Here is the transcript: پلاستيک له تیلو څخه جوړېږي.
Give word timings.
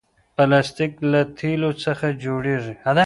پلاستيک 0.35 0.93
له 1.11 1.21
تیلو 1.37 1.71
څخه 1.83 2.07
جوړېږي. 2.23 2.73